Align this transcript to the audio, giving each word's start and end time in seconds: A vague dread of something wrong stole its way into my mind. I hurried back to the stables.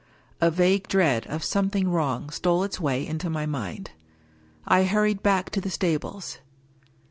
A 0.41 0.49
vague 0.49 0.87
dread 0.87 1.27
of 1.27 1.43
something 1.43 1.87
wrong 1.87 2.31
stole 2.31 2.63
its 2.63 2.79
way 2.79 3.05
into 3.05 3.29
my 3.29 3.45
mind. 3.45 3.91
I 4.65 4.83
hurried 4.83 5.21
back 5.21 5.51
to 5.51 5.61
the 5.61 5.69
stables. 5.69 6.39